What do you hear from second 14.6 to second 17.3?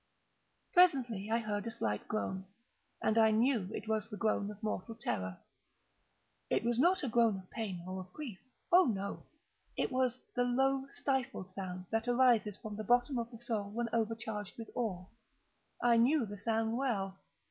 awe. I knew the sound well.